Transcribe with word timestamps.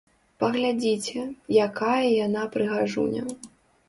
Паглядзіце, 0.43 1.21
якая 1.67 2.05
яна 2.25 2.47
прыгажуня! 2.57 3.23